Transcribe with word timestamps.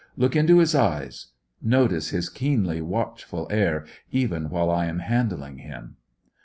Look 0.17 0.35
into 0.35 0.57
his 0.57 0.73
eyes. 0.73 1.27
Notice 1.61 2.09
his 2.09 2.27
keenly 2.27 2.81
watchful 2.81 3.47
air, 3.51 3.85
even 4.11 4.49
while 4.49 4.71
I 4.71 4.87
am 4.87 4.97
handling 4.97 5.59
him. 5.59 5.97